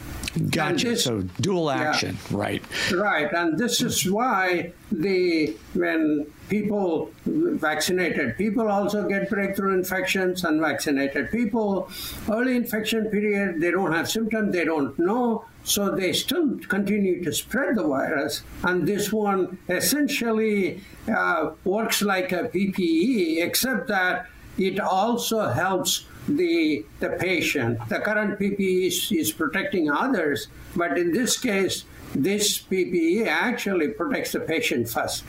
Gotcha. 0.51 0.89
This, 0.89 1.03
so 1.05 1.21
dual 1.41 1.71
action, 1.71 2.17
yeah, 2.29 2.37
right? 2.37 2.91
Right, 2.93 3.31
and 3.33 3.57
this 3.57 3.81
is 3.81 4.09
why 4.09 4.73
the 4.91 5.55
when 5.73 6.27
people 6.47 7.11
vaccinated 7.25 8.37
people 8.37 8.67
also 8.69 9.07
get 9.07 9.29
breakthrough 9.29 9.73
infections, 9.73 10.43
unvaccinated 10.43 11.31
people 11.31 11.89
early 12.29 12.55
infection 12.55 13.09
period 13.09 13.59
they 13.59 13.71
don't 13.71 13.91
have 13.91 14.09
symptoms, 14.09 14.53
they 14.53 14.65
don't 14.65 14.97
know, 14.99 15.43
so 15.67 15.91
they 15.91 16.13
still 16.13 16.57
continue 16.69 17.21
to 17.21 17.33
spread 17.33 17.75
the 17.75 17.83
virus. 17.83 18.41
And 18.63 18.87
this 18.87 19.11
one 19.11 19.57
essentially 19.67 20.81
uh, 21.13 21.51
works 21.65 22.01
like 22.01 22.31
a 22.31 22.45
PPE, 22.45 23.43
except 23.43 23.89
that 23.89 24.27
it 24.57 24.79
also 24.79 25.49
helps 25.49 26.05
the, 26.29 26.85
the 27.01 27.09
patient. 27.19 27.79
The 27.89 27.99
current 27.99 28.39
PPE 28.39 28.87
is, 28.87 29.11
is 29.11 29.31
protecting 29.33 29.91
others, 29.91 30.47
but 30.73 30.97
in 30.97 31.11
this 31.11 31.37
case, 31.37 31.83
this 32.15 32.59
PPE 32.59 33.27
actually 33.27 33.89
protects 33.89 34.31
the 34.31 34.39
patient 34.39 34.89
first. 34.89 35.25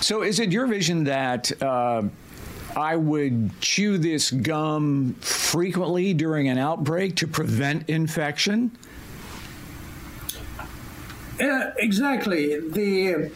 So, 0.00 0.22
is 0.22 0.40
it 0.40 0.50
your 0.50 0.66
vision 0.66 1.04
that 1.04 1.52
uh, 1.62 2.04
I 2.74 2.96
would 2.96 3.50
chew 3.60 3.98
this 3.98 4.30
gum 4.30 5.14
frequently 5.20 6.14
during 6.14 6.48
an 6.48 6.56
outbreak 6.56 7.16
to 7.16 7.26
prevent 7.26 7.88
infection? 7.90 8.72
Uh, 11.40 11.70
exactly. 11.78 12.58
The, 12.60 13.30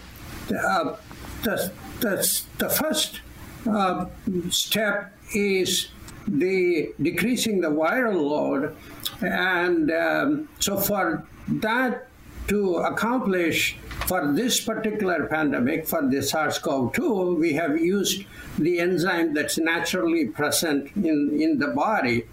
uh, 0.49 0.97
the, 1.42 1.73
the, 2.00 2.42
the 2.59 2.69
first 2.69 3.21
uh, 3.69 4.07
step 4.50 5.14
is 5.35 5.88
the 6.26 6.92
decreasing 7.00 7.61
the 7.61 7.69
viral 7.69 8.23
load. 8.23 8.76
And 9.21 9.90
um, 9.90 10.49
so 10.61 10.78
for 10.78 11.26
that 11.49 12.09
to 12.49 12.76
accomplish 12.76 13.76
for 14.07 14.33
this 14.33 14.61
particular 14.61 15.26
pandemic, 15.26 15.87
for 15.87 16.09
the 16.09 16.23
SARS-CoV-2, 16.23 17.38
we 17.38 17.52
have 17.52 17.78
used 17.78 18.25
the 18.59 18.80
enzyme 18.80 19.35
that's 19.35 19.59
naturally 19.59 20.26
present 20.26 20.90
in, 20.97 21.38
in 21.40 21.59
the 21.59 21.69
body. 21.69 22.25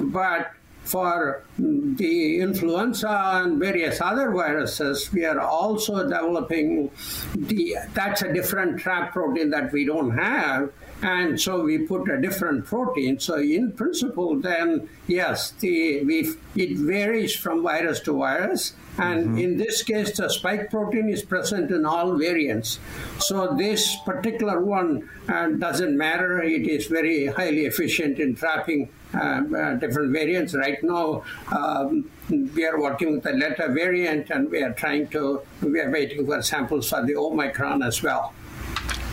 But 0.00 0.52
for 0.84 1.44
the 1.58 2.40
influenza 2.40 3.42
and 3.44 3.58
various 3.58 4.00
other 4.00 4.30
viruses, 4.30 5.12
we 5.12 5.24
are 5.24 5.40
also 5.40 6.02
developing 6.02 6.90
the 7.34 7.76
that's 7.94 8.22
a 8.22 8.32
different 8.32 8.80
trap 8.80 9.12
protein 9.12 9.50
that 9.50 9.72
we 9.72 9.84
don't 9.84 10.16
have. 10.16 10.72
And 11.02 11.40
so 11.40 11.62
we 11.64 11.78
put 11.78 12.10
a 12.10 12.20
different 12.20 12.66
protein. 12.66 13.18
So 13.18 13.38
in 13.38 13.72
principle, 13.72 14.38
then 14.38 14.88
yes, 15.06 15.52
the 15.52 16.04
we, 16.04 16.34
it 16.56 16.76
varies 16.76 17.34
from 17.34 17.62
virus 17.62 18.00
to 18.00 18.18
virus. 18.18 18.74
And 18.98 19.28
mm-hmm. 19.28 19.38
in 19.38 19.56
this 19.56 19.82
case, 19.82 20.16
the 20.16 20.28
spike 20.28 20.70
protein 20.70 21.08
is 21.08 21.22
present 21.22 21.70
in 21.70 21.86
all 21.86 22.16
variants. 22.18 22.78
So 23.18 23.54
this 23.56 23.96
particular 24.04 24.60
one 24.60 25.08
uh, 25.28 25.48
doesn't 25.48 25.96
matter. 25.96 26.42
It 26.42 26.66
is 26.66 26.86
very 26.86 27.26
highly 27.28 27.64
efficient 27.64 28.18
in 28.18 28.34
trapping 28.34 28.90
uh, 29.14 29.18
uh, 29.18 29.74
different 29.76 30.12
variants. 30.12 30.54
Right 30.54 30.82
now, 30.82 31.24
um, 31.50 32.10
we 32.28 32.66
are 32.66 32.78
working 32.78 33.12
with 33.12 33.22
the 33.22 33.32
Delta 33.32 33.72
variant, 33.72 34.30
and 34.30 34.50
we 34.50 34.62
are 34.62 34.72
trying 34.72 35.08
to. 35.08 35.40
We 35.62 35.80
are 35.80 35.90
waiting 35.90 36.26
for 36.26 36.42
samples 36.42 36.90
for 36.90 37.04
the 37.04 37.16
Omicron 37.16 37.82
as 37.82 38.02
well. 38.02 38.34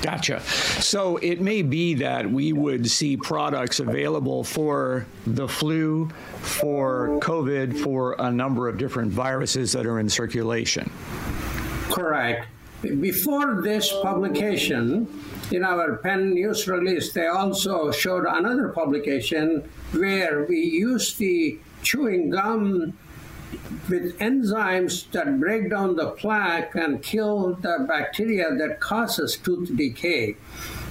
Gotcha. 0.01 0.42
So 0.42 1.18
it 1.18 1.42
may 1.42 1.62
be 1.62 1.96
that 1.96 2.30
we 2.30 2.54
would 2.54 2.89
see 2.89 3.18
products 3.18 3.80
available 3.80 4.44
for 4.44 5.06
the 5.25 5.48
flu, 5.48 6.10
for 6.42 7.20
COVID, 7.22 7.77
for 7.80 8.16
a 8.20 8.32
number 8.32 8.68
of 8.68 8.77
different 8.77 9.12
viruses 9.12 9.72
that 9.74 9.86
are 9.86 10.00
in 10.00 10.08
circulation. 10.08 10.89
Correct. 11.89 12.48
Before 12.82 13.62
this 13.63 13.92
publication, 14.04 15.08
in 15.51 15.63
our 15.63 15.98
Penn 15.98 16.36
news 16.36 16.68
release, 16.68 17.12
they 17.12 17.27
also 17.27 17.92
showed 17.92 18.25
another 18.25 18.70
publication 18.70 19.68
where 19.94 20.46
we 20.46 20.60
used 20.60 21.18
the 21.18 21.58
chewing 21.82 22.30
gum 22.30 22.94
with 23.89 24.18
enzymes 24.20 25.10
that 25.12 25.39
break 25.39 25.70
down 25.70 25.96
the 25.96 26.12
plaque 26.12 26.75
and 26.75 27.01
kill 27.01 27.56
the 27.56 27.86
bacteria 27.88 28.54
that 28.56 28.80
causes 28.80 29.38
tooth 29.38 29.75
decay. 29.75 30.36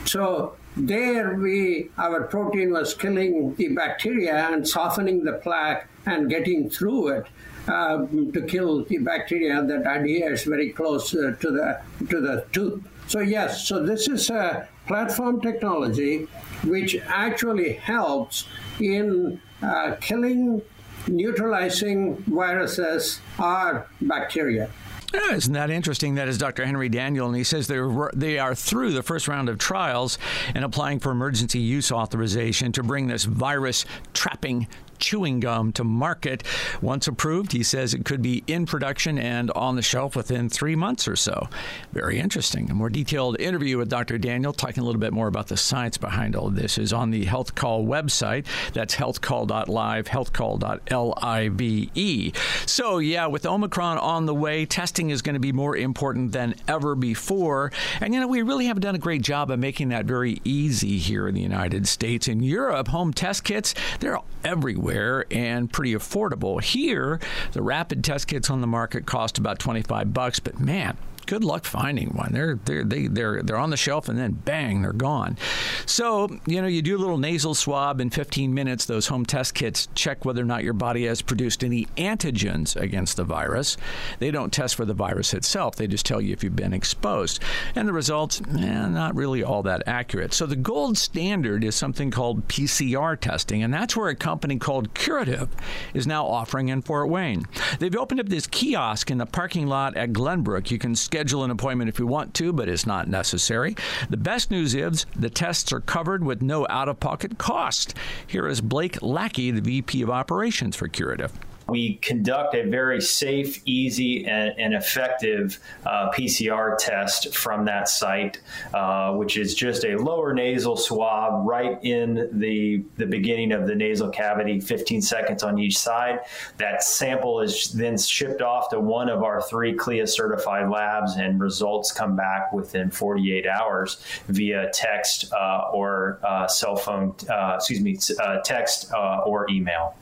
So 0.05 0.57
there 0.77 1.35
we 1.35 1.91
our 1.97 2.25
protein 2.25 2.73
was 2.73 2.95
killing 2.95 3.55
the 3.57 3.69
bacteria 3.69 4.35
and 4.51 4.67
softening 4.69 5.25
the 5.25 5.35
plaque 5.35 5.89
and 6.05 6.29
getting 6.29 6.71
through 6.71 7.09
it. 7.09 7.27
Uh, 7.69 8.07
to 8.33 8.43
kill 8.47 8.85
the 8.85 8.99
bacteria 8.99 9.61
that 9.61 9.81
adheres 9.81 10.45
very 10.45 10.71
close 10.71 11.13
uh, 11.17 11.35
to 11.41 11.51
the 11.51 11.81
to 12.09 12.21
the 12.21 12.47
tooth. 12.53 12.81
So 13.09 13.19
yes, 13.19 13.67
so 13.67 13.83
this 13.85 14.07
is 14.07 14.31
a 14.31 14.69
platform 14.87 15.41
technology 15.41 16.29
which 16.63 16.97
actually 17.09 17.73
helps 17.73 18.47
in 18.79 19.41
uh, 19.63 19.97
killing 20.01 20.63
neutralizing 21.09 22.17
viruses 22.27 23.21
are 23.39 23.87
bacteria. 24.01 24.71
Yeah, 25.15 25.35
isn't 25.35 25.53
that 25.53 25.71
interesting? 25.71 26.17
That 26.17 26.29
is 26.29 26.37
Dr. 26.37 26.67
Henry 26.67 26.91
Daniell, 26.91 27.27
and 27.27 27.37
he 27.37 27.45
says 27.45 27.69
they're 27.69 28.11
they 28.13 28.39
are 28.39 28.55
through 28.55 28.93
the 28.93 29.03
first 29.03 29.29
round 29.29 29.49
of 29.49 29.59
trials 29.59 30.19
and 30.55 30.65
applying 30.65 30.99
for 30.99 31.11
emergency 31.11 31.61
use 31.61 31.93
authorization 31.93 32.73
to 32.73 32.83
bring 32.83 33.07
this 33.07 33.25
virus 33.25 33.87
trapping 34.13 34.67
chewing 34.99 35.41
gum 35.41 35.73
to 35.73 35.85
market. 35.85 36.43
Once 36.81 37.07
approved, 37.07 37.53
he 37.53 37.62
says 37.62 37.95
it 37.95 38.05
could 38.05 38.23
be 38.23 38.43
in 38.47 38.67
production 38.67 39.19
and 39.19 39.50
on 39.53 39.76
the 39.76 39.83
shelf 39.83 40.17
within 40.17 40.49
three 40.49 40.76
months 40.76 41.07
or 41.07 41.17
so. 41.17 41.49
Very 41.93 42.19
interesting. 42.19 42.71
A 42.71 42.75
more 42.75 42.91
detailed 42.91 43.38
interview 43.41 43.79
with 43.79 43.88
Dr. 43.88 44.19
Daniell, 44.19 44.57
talking 44.57 44.83
a 44.83 44.87
little 44.87 45.00
bit 45.00 45.12
more 45.12 45.29
about 45.29 45.49
the 45.49 45.57
science 45.57 45.99
behind 45.99 46.37
all 46.37 46.47
of 46.47 46.57
this, 46.57 46.79
is 46.79 46.93
on 46.93 47.11
the 47.11 47.25
Health 47.25 47.55
Call 47.55 47.85
website. 47.85 48.47
That's 48.73 48.95
healthcall.live, 48.95 50.07
healthcall.live. 50.07 52.67
So, 52.67 52.99
yeah, 52.99 53.26
with 53.26 53.47
Omicron 53.47 53.99
on 53.99 54.26
the 54.26 54.35
way, 54.35 54.67
testing 54.67 55.11
is 55.11 55.23
going 55.23 55.35
to 55.35 55.41
be 55.41 55.53
more 55.53 55.76
important 55.76 56.33
than 56.33 56.55
ever 56.69 56.95
before. 56.95 57.73
And, 58.00 58.15
you 58.15 58.21
know, 58.21 58.29
we 58.29 58.43
really 58.43 58.67
have 58.67 58.81
done 58.81 58.95
a 58.95 58.99
great 58.99 59.23
job 59.23 59.50
of 59.50 59.59
making 59.59 59.88
that 59.91 60.07
very 60.07 60.41
easy 60.45 60.99
here 60.99 61.29
in 61.29 61.35
the 61.35 61.43
United 61.43 61.88
States. 61.88 62.29
In 62.29 62.43
Europe, 62.43 62.88
home 62.88 63.12
test 63.12 63.45
kits, 63.45 63.75
they're 64.00 64.19
everywhere 64.45 64.86
everywhere 64.87 65.26
and 65.31 65.73
pretty 65.73 65.95
affordable. 65.95 66.62
Here, 66.62 67.21
the 67.52 67.62
rapid 67.62 68.05
test 68.05 68.28
kits 68.28 68.50
on 68.50 68.61
the 68.61 68.66
market 68.66 69.07
cost 69.07 69.38
about 69.38 69.59
25 69.59 70.12
bucks, 70.12 70.40
but 70.40 70.61
man, 70.61 70.97
good 71.26 71.45
luck 71.45 71.64
finding 71.64 72.09
one. 72.11 72.33
They're 72.33 72.59
they're 72.64 72.85
they, 72.85 73.06
they're 73.09 73.42
they're 73.42 73.56
on 73.56 73.71
the 73.71 73.76
shelf 73.76 74.09
and 74.09 74.18
then 74.18 74.33
bang, 74.33 74.83
they're 74.83 74.92
gone. 74.92 75.37
So 75.85 76.28
you 76.47 76.61
know 76.62 76.68
you 76.68 76.83
do 76.83 76.97
a 76.97 76.99
little 76.99 77.18
nasal 77.18 77.54
swab 77.54 78.00
in 78.00 78.11
15 78.11 78.54
minutes. 78.54 78.87
Those 78.87 79.09
home 79.09 79.26
test 79.26 79.54
kits 79.54 79.88
check 79.95 80.25
whether 80.25 80.42
or 80.42 80.47
not 80.47 80.64
your 80.64 80.73
body 80.73 81.06
has 81.06 81.23
produced 81.23 81.64
any 81.64 81.87
antigens 81.97 82.76
against 82.76 83.16
the 83.16 83.25
virus. 83.25 83.76
They 84.18 84.30
don't 84.30 84.52
test 84.52 84.75
for 84.76 84.85
the 84.85 84.95
virus 84.95 85.35
itself. 85.35 85.76
They 85.76 85.87
just 85.87 86.06
tell 86.06 86.21
you 86.21 86.33
if 86.33 86.42
you've 86.42 86.56
been 86.56 86.73
exposed, 86.73 87.42
and 87.75 87.87
the 87.87 87.92
results 87.92 88.40
eh, 88.40 88.87
not 88.88 89.14
really 89.14 89.42
all 89.42 89.62
that 89.64 89.83
accurate. 89.87 90.33
So 90.33 90.47
the 90.47 90.56
gold 90.56 90.97
standard 90.97 91.64
is 91.64 91.75
something 91.75 92.11
called 92.11 92.49
PCR 92.49 93.18
testing, 93.18 93.62
and 93.62 93.73
that's 93.73 93.97
where 93.97 94.09
a 94.09 94.16
company 94.16 94.59
called 94.59 94.95
Curative 94.95 95.49
is 95.95 96.06
now 96.06 96.26
offering 96.26 96.68
in 96.68 96.83
Fort 96.83 97.09
Wayne. 97.09 97.47
They've 97.78 97.95
opened 97.97 98.21
up 98.21 98.28
this 98.28 98.47
kiosk 98.47 99.11
in 99.11 99.18
the 99.18 99.26
parking 99.26 99.66
lot 99.66 99.97
at 99.97 100.12
Glenbrook. 100.12 100.71
You 100.71 100.78
can 100.78 100.95
schedule 101.16 101.44
an 101.44 101.50
appointment 101.50 101.88
if 101.88 101.99
you 101.99 102.06
want 102.06 102.35
to, 102.35 102.52
but 102.52 102.68
it's 102.68 102.85
not 102.85 103.08
necessary. 103.08 103.75
The 104.11 104.18
best 104.18 104.50
news 104.50 104.75
is 104.75 105.06
the 105.18 105.30
tests 105.30 105.73
are 105.73 105.80
covered 105.80 106.23
with 106.23 106.42
no 106.42 106.66
out 106.68 106.90
of 106.90 107.00
pocket 107.00 107.38
cost. 107.38 107.94
Here 108.26 108.46
is 108.46 108.61
Blake 108.61 109.00
Lackey, 109.00 109.50
the 109.50 109.62
VP 109.62 110.02
of 110.02 110.11
Operations 110.11 110.76
for 110.76 110.88
Curative 110.88 111.32
we 111.68 111.94
conduct 111.96 112.54
a 112.54 112.64
very 112.64 113.00
safe, 113.00 113.61
easy, 113.64 114.26
and, 114.26 114.54
and 114.58 114.75
effective 114.75 115.58
uh, 115.85 116.11
PCR 116.12 116.76
test 116.78 117.35
from 117.35 117.64
that 117.64 117.88
site, 117.88 118.40
uh, 118.73 119.12
which 119.14 119.37
is 119.37 119.54
just 119.54 119.85
a 119.85 119.96
lower 119.96 120.32
nasal 120.32 120.76
swab 120.76 121.46
right 121.46 121.82
in 121.82 122.28
the, 122.38 122.85
the 122.96 123.06
beginning 123.06 123.52
of 123.52 123.66
the 123.66 123.75
nasal 123.75 124.11
cavity, 124.11 124.61
15 124.61 125.02
seconds 125.02 125.42
on 125.42 125.58
each 125.58 125.76
side. 125.76 126.20
That 126.58 126.85
sample 126.85 127.40
is 127.40 127.73
then 127.73 127.99
shipped 127.99 128.42
off 128.42 128.70
to 128.70 128.78
one 128.78 129.08
of 129.08 129.25
our 129.25 129.42
three 129.42 129.75
CLIA 129.75 130.06
certified 130.06 130.70
labs, 130.70 131.16
and 131.16 131.40
results 131.40 131.90
come 131.90 132.14
back 132.14 132.52
within 132.52 132.90
48 132.90 133.46
hours 133.46 134.00
via 134.28 134.70
text 134.73 135.32
uh, 135.32 135.70
or 135.73 136.20
uh, 136.23 136.46
cell 136.46 136.76
phone, 136.76 137.14
uh, 137.28 137.54
excuse 137.56 137.80
me, 137.80 137.99
uh, 138.20 138.38
text 138.44 138.92
or 139.26 139.46
email. 139.50 139.96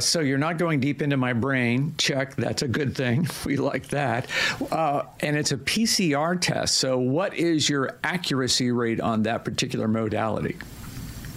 so 0.00 0.20
you're 0.20 0.38
not 0.38 0.58
going 0.58 0.80
deep 0.80 0.95
deep 0.96 1.02
into 1.02 1.16
my 1.16 1.34
brain. 1.34 1.94
Check. 1.98 2.36
That's 2.36 2.62
a 2.62 2.68
good 2.68 2.94
thing. 2.94 3.28
We 3.46 3.56
like 3.56 3.88
that. 3.88 4.28
Uh, 4.72 5.04
and 5.20 5.36
it's 5.36 5.52
a 5.52 5.56
PCR 5.56 6.40
test. 6.40 6.78
So, 6.78 6.98
what 6.98 7.34
is 7.34 7.68
your 7.68 7.96
accuracy 8.02 8.72
rate 8.72 9.00
on 9.00 9.22
that 9.22 9.44
particular 9.44 9.86
modality? 9.86 10.56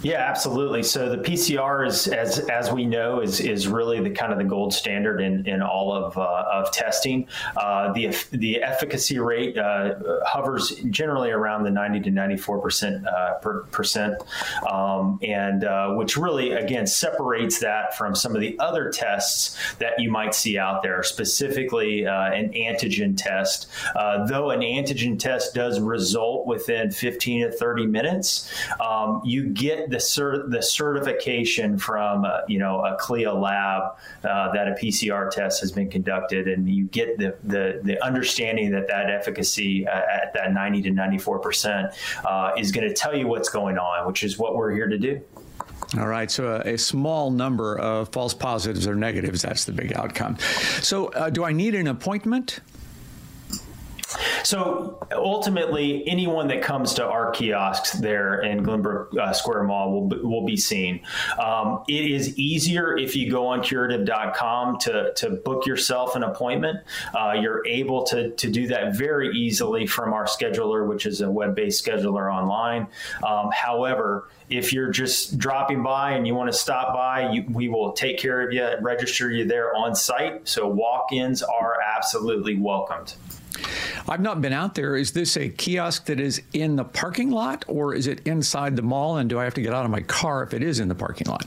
Yeah, 0.02 0.16
absolutely. 0.16 0.82
So 0.82 1.10
the 1.10 1.18
PCR 1.18 1.86
is, 1.86 2.08
as 2.08 2.38
as 2.38 2.72
we 2.72 2.86
know, 2.86 3.20
is 3.20 3.38
is 3.38 3.68
really 3.68 4.00
the 4.00 4.10
kind 4.10 4.32
of 4.32 4.38
the 4.38 4.44
gold 4.44 4.72
standard 4.72 5.20
in, 5.20 5.46
in 5.46 5.60
all 5.60 5.92
of 5.92 6.16
uh, 6.16 6.44
of 6.50 6.72
testing. 6.72 7.28
Uh, 7.54 7.92
the 7.92 8.16
the 8.30 8.62
efficacy 8.62 9.18
rate 9.18 9.58
uh, 9.58 9.96
hovers 10.24 10.70
generally 10.88 11.30
around 11.30 11.64
the 11.64 11.70
ninety 11.70 12.00
to 12.00 12.10
ninety 12.10 12.38
four 12.38 12.60
percent 12.60 13.06
uh, 13.06 13.34
percent, 13.70 14.22
um, 14.70 15.18
and 15.22 15.64
uh, 15.64 15.92
which 15.92 16.16
really 16.16 16.52
again 16.52 16.86
separates 16.86 17.58
that 17.58 17.96
from 17.98 18.14
some 18.14 18.34
of 18.34 18.40
the 18.40 18.58
other 18.58 18.90
tests 18.90 19.58
that 19.80 20.00
you 20.00 20.10
might 20.10 20.34
see 20.34 20.56
out 20.56 20.82
there, 20.82 21.02
specifically 21.02 22.06
uh, 22.06 22.32
an 22.32 22.50
antigen 22.54 23.14
test. 23.14 23.66
though 24.28 24.50
an 24.50 24.60
antigen 24.60 25.18
test 25.18 25.52
does 25.52 25.78
result 25.78 26.46
within 26.46 26.90
fifteen 26.90 27.42
to 27.42 27.52
thirty 27.52 27.84
minutes, 27.84 28.50
um, 28.80 29.20
you 29.26 29.44
get 29.44 29.89
the 29.90 29.96
cert- 29.96 30.50
the 30.50 30.62
certification 30.62 31.76
from 31.76 32.24
uh, 32.24 32.40
you 32.48 32.58
know 32.58 32.84
a 32.84 32.96
CLIA 32.96 33.32
lab 33.32 33.96
uh, 34.24 34.52
that 34.52 34.68
a 34.68 34.72
PCR 34.72 35.30
test 35.30 35.60
has 35.60 35.72
been 35.72 35.90
conducted, 35.90 36.48
and 36.48 36.68
you 36.68 36.84
get 36.86 37.18
the 37.18 37.36
the, 37.44 37.80
the 37.82 38.02
understanding 38.04 38.70
that 38.70 38.86
that 38.86 39.10
efficacy 39.10 39.86
uh, 39.86 39.90
at 39.90 40.32
that 40.34 40.52
90 40.52 40.82
to 40.82 40.90
94 40.90 41.38
percent 41.40 41.92
uh, 42.24 42.52
is 42.56 42.72
going 42.72 42.88
to 42.88 42.94
tell 42.94 43.16
you 43.16 43.26
what's 43.26 43.48
going 43.48 43.78
on, 43.78 44.06
which 44.06 44.22
is 44.22 44.38
what 44.38 44.56
we're 44.56 44.72
here 44.72 44.88
to 44.88 44.98
do. 44.98 45.20
All 45.98 46.06
right, 46.06 46.30
so 46.30 46.54
a, 46.64 46.74
a, 46.74 46.78
small 46.78 47.32
number 47.32 47.76
of 47.76 48.10
false 48.10 48.32
positives 48.32 48.86
or 48.86 48.94
negatives, 48.94 49.42
that's 49.42 49.64
the 49.64 49.72
big 49.72 49.92
outcome. 49.94 50.38
So, 50.82 51.06
uh, 51.08 51.30
do 51.30 51.42
I 51.42 51.50
need 51.50 51.74
an 51.74 51.88
appointment? 51.88 52.60
So 54.44 54.98
ultimately, 55.12 56.06
anyone 56.06 56.48
that 56.48 56.62
comes 56.62 56.94
to 56.94 57.04
our 57.04 57.30
kiosks 57.30 57.92
there 57.92 58.40
in 58.42 58.64
Glenbrook 58.64 59.16
uh, 59.16 59.32
Square 59.32 59.64
Mall 59.64 59.92
will, 59.92 60.08
will 60.22 60.46
be 60.46 60.56
seen. 60.56 61.00
Um, 61.38 61.82
it 61.88 62.10
is 62.10 62.38
easier 62.38 62.96
if 62.96 63.16
you 63.16 63.30
go 63.30 63.46
on 63.46 63.62
curative.com 63.62 64.78
to, 64.80 65.12
to 65.16 65.30
book 65.30 65.66
yourself 65.66 66.16
an 66.16 66.22
appointment. 66.22 66.78
Uh, 67.14 67.34
you're 67.40 67.66
able 67.66 68.04
to, 68.04 68.30
to 68.30 68.50
do 68.50 68.66
that 68.68 68.96
very 68.96 69.34
easily 69.36 69.86
from 69.86 70.12
our 70.12 70.24
scheduler, 70.24 70.86
which 70.86 71.06
is 71.06 71.20
a 71.20 71.30
web 71.30 71.54
based 71.54 71.84
scheduler 71.84 72.32
online. 72.32 72.86
Um, 73.26 73.50
however, 73.52 74.28
if 74.48 74.72
you're 74.72 74.90
just 74.90 75.38
dropping 75.38 75.82
by 75.82 76.12
and 76.12 76.26
you 76.26 76.34
want 76.34 76.50
to 76.50 76.58
stop 76.58 76.92
by, 76.92 77.30
you, 77.30 77.44
we 77.48 77.68
will 77.68 77.92
take 77.92 78.18
care 78.18 78.40
of 78.40 78.52
you, 78.52 78.64
and 78.64 78.84
register 78.84 79.30
you 79.30 79.44
there 79.44 79.74
on 79.74 79.94
site. 79.94 80.46
So 80.48 80.66
walk 80.68 81.12
ins 81.12 81.42
are 81.42 81.76
absolutely 81.96 82.56
welcomed. 82.56 83.14
I've 84.08 84.20
not 84.20 84.40
been 84.40 84.52
out 84.52 84.74
there. 84.74 84.96
Is 84.96 85.12
this 85.12 85.36
a 85.36 85.48
kiosk 85.48 86.06
that 86.06 86.20
is 86.20 86.42
in 86.52 86.76
the 86.76 86.84
parking 86.84 87.30
lot 87.30 87.64
or 87.68 87.94
is 87.94 88.06
it 88.06 88.26
inside 88.26 88.76
the 88.76 88.82
mall? 88.82 89.18
And 89.18 89.28
do 89.28 89.38
I 89.38 89.44
have 89.44 89.54
to 89.54 89.62
get 89.62 89.74
out 89.74 89.84
of 89.84 89.90
my 89.90 90.02
car 90.02 90.42
if 90.42 90.54
it 90.54 90.62
is 90.62 90.80
in 90.80 90.88
the 90.88 90.94
parking 90.94 91.26
lot? 91.28 91.46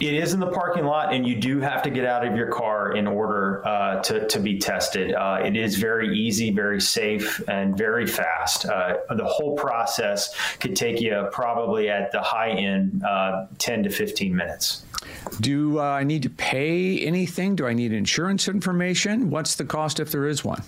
It 0.00 0.14
is 0.14 0.32
in 0.32 0.38
the 0.38 0.46
parking 0.46 0.84
lot, 0.84 1.12
and 1.12 1.26
you 1.26 1.40
do 1.40 1.58
have 1.58 1.82
to 1.82 1.90
get 1.90 2.04
out 2.04 2.24
of 2.24 2.36
your 2.36 2.46
car 2.52 2.92
in 2.92 3.08
order 3.08 3.66
uh, 3.66 4.00
to, 4.02 4.28
to 4.28 4.38
be 4.38 4.56
tested. 4.56 5.12
Uh, 5.12 5.40
it 5.44 5.56
is 5.56 5.74
very 5.76 6.16
easy, 6.16 6.52
very 6.52 6.80
safe, 6.80 7.42
and 7.48 7.76
very 7.76 8.06
fast. 8.06 8.64
Uh, 8.64 8.98
the 9.16 9.24
whole 9.24 9.56
process 9.56 10.36
could 10.60 10.76
take 10.76 11.00
you 11.00 11.28
probably 11.32 11.88
at 11.90 12.12
the 12.12 12.22
high 12.22 12.50
end 12.50 13.02
uh, 13.02 13.46
10 13.58 13.82
to 13.82 13.90
15 13.90 14.36
minutes. 14.36 14.84
Do 15.40 15.80
uh, 15.80 15.82
I 15.82 16.04
need 16.04 16.22
to 16.22 16.30
pay 16.30 17.00
anything? 17.00 17.56
Do 17.56 17.66
I 17.66 17.72
need 17.72 17.92
insurance 17.92 18.46
information? 18.46 19.30
What's 19.30 19.56
the 19.56 19.64
cost 19.64 19.98
if 19.98 20.12
there 20.12 20.28
is 20.28 20.44
one? 20.44 20.62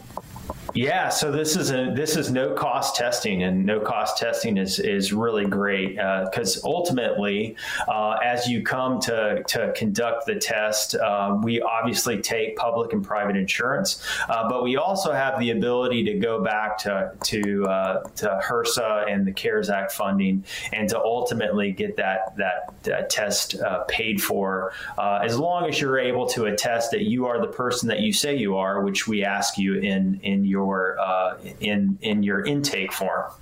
Yeah, 0.74 1.08
so 1.08 1.32
this 1.32 1.56
is 1.56 1.72
a 1.72 1.92
this 1.94 2.16
is 2.16 2.30
no 2.30 2.54
cost 2.54 2.94
testing, 2.94 3.42
and 3.42 3.64
no 3.66 3.80
cost 3.80 4.18
testing 4.18 4.56
is 4.56 4.78
is 4.78 5.12
really 5.12 5.44
great 5.44 5.96
because 5.96 6.62
uh, 6.64 6.68
ultimately, 6.68 7.56
uh, 7.88 8.18
as 8.24 8.46
you 8.46 8.62
come 8.62 9.00
to 9.00 9.42
to 9.48 9.72
conduct 9.74 10.26
the 10.26 10.36
test, 10.36 10.94
uh, 10.94 11.36
we 11.42 11.60
obviously 11.60 12.20
take 12.20 12.56
public 12.56 12.92
and 12.92 13.04
private 13.04 13.36
insurance, 13.36 14.04
uh, 14.28 14.48
but 14.48 14.62
we 14.62 14.76
also 14.76 15.12
have 15.12 15.38
the 15.40 15.50
ability 15.50 16.04
to 16.04 16.18
go 16.18 16.42
back 16.42 16.78
to 16.78 17.12
to 17.24 17.64
uh, 17.66 18.02
to 18.16 18.40
HRSA 18.48 19.12
and 19.12 19.26
the 19.26 19.32
CARES 19.32 19.70
Act 19.70 19.92
funding, 19.92 20.44
and 20.72 20.88
to 20.88 20.98
ultimately 21.00 21.72
get 21.72 21.96
that 21.96 22.36
that, 22.36 23.10
test 23.10 23.60
uh, 23.60 23.84
paid 23.84 24.22
for, 24.22 24.72
as 24.98 25.36
long 25.38 25.68
as 25.68 25.80
you're 25.80 25.98
able 25.98 26.26
to 26.28 26.44
attest 26.44 26.90
that 26.92 27.02
you 27.02 27.26
are 27.26 27.40
the 27.40 27.52
person 27.52 27.88
that 27.88 28.00
you 28.00 28.12
say 28.12 28.36
you 28.36 28.56
are, 28.56 28.82
which 28.82 29.08
we 29.08 29.24
ask 29.24 29.58
you 29.58 29.74
in 29.74 30.20
in 30.22 30.44
your 30.44 30.59
your 30.60 30.98
uh, 31.00 31.38
in 31.60 31.98
in 32.02 32.22
your 32.22 32.44
intake 32.44 32.92
form. 32.92 33.32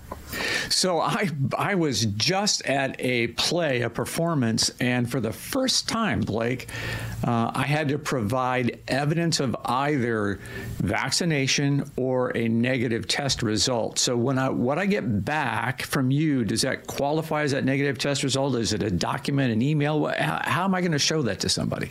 So 0.68 1.00
I 1.00 1.31
I 1.57 1.74
was 1.74 2.07
just 2.07 2.62
at 2.66 2.96
a 2.98 3.28
play, 3.28 3.83
a 3.83 3.90
performance, 3.90 4.70
and 4.81 5.11
for 5.11 5.20
the 5.20 5.33
first 5.33 5.88
time, 5.88 6.20
Blake, 6.20 6.68
uh, 7.26 7.50
I 7.54 7.64
had 7.64 7.88
to 7.88 7.98
provide 7.98 8.81
evidence 8.88 9.40
of 9.40 9.57
either 9.64 10.40
vaccination 10.78 11.90
or 11.96 12.37
a 12.37 12.48
negative 12.48 13.09
test 13.09 13.42
result. 13.42 13.98
So 13.98 14.16
when 14.16 14.38
I 14.38 14.48
what 14.50 14.78
I 14.78 14.87
get 14.87 15.24
back 15.24 15.83
from 15.83 16.11
you, 16.11 16.44
does 16.44 16.62
that 16.62 16.87
qualify 16.87 17.42
as 17.42 17.52
that 17.52 17.64
negative 17.64 17.98
test 17.98 18.22
result? 18.22 18.54
Is 18.57 18.72
it 18.72 18.83
a 18.83 18.90
document, 18.90 19.52
an 19.52 19.62
email? 19.62 20.07
How, 20.07 20.40
how 20.44 20.64
am 20.64 20.74
I 20.74 20.81
going 20.81 20.92
to 20.92 20.98
show 20.98 21.22
that 21.22 21.40
to 21.40 21.48
somebody? 21.48 21.90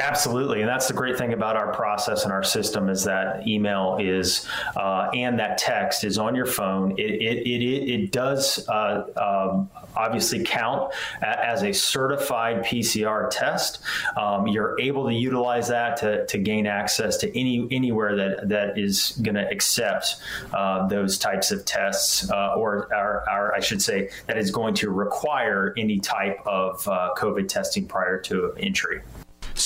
Absolutely, 0.00 0.60
and 0.60 0.68
that's 0.68 0.88
the 0.88 0.94
great 0.94 1.18
thing 1.18 1.34
about 1.34 1.56
our 1.56 1.72
process 1.74 2.24
and 2.24 2.32
our 2.32 2.42
system 2.42 2.88
is 2.88 3.04
that 3.04 3.46
email 3.46 3.98
is 4.00 4.48
uh, 4.76 5.10
and 5.14 5.38
that 5.38 5.58
text 5.58 6.04
is 6.04 6.16
on 6.16 6.34
your 6.34 6.46
phone. 6.46 6.92
It 6.92 7.10
it 7.22 7.46
it, 7.46 7.90
it 7.90 8.10
does 8.10 8.66
uh, 8.68 9.04
um, 9.16 9.70
obviously 9.94 10.42
count 10.42 10.92
as 11.22 11.62
a 11.62 11.72
certified 11.72 12.64
PCR 12.64 13.28
test. 13.30 13.80
Um, 14.16 14.46
you're 14.46 14.80
able 14.80 15.06
to 15.06 15.14
utilize 15.14 15.68
that 15.68 15.98
to, 15.98 16.26
to 16.26 16.38
gain 16.38 16.66
access 16.66 17.18
to 17.18 17.38
any 17.38 17.68
anywhere 17.70 18.16
that 18.16 18.48
that 18.48 18.78
is 18.78 19.20
going 19.22 19.34
to 19.34 19.46
accept 19.50 20.16
uh, 20.54 20.86
those 20.88 21.18
types 21.18 21.50
of 21.50 21.64
tests, 21.66 22.30
uh, 22.30 22.54
or, 22.56 22.88
or, 22.94 23.24
or, 23.30 23.54
I 23.54 23.60
should 23.60 23.82
say 23.82 24.10
that 24.26 24.38
is 24.38 24.50
going 24.50 24.74
to 24.76 24.90
require 24.90 25.74
any 25.76 26.00
type 26.00 26.40
of 26.46 26.86
uh, 26.88 27.10
COVID 27.16 27.48
testing 27.48 27.86
prior 27.86 28.18
to 28.22 28.54
entry. 28.58 29.02